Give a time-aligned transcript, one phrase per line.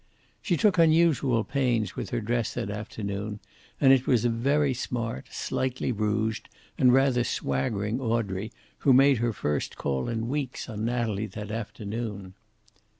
[0.41, 3.39] She took unusual pains with her dress that afternoon,
[3.79, 9.31] and it was a very smart, slightly rouged and rather swaggering Audrey who made her
[9.31, 12.33] first call in weeks on Natalie that afternoon.